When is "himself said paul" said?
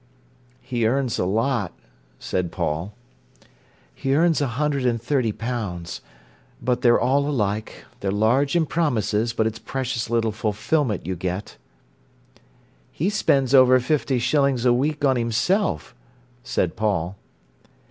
15.17-17.15